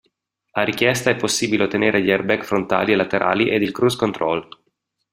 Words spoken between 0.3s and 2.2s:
A richiesta è possibile ottenere gli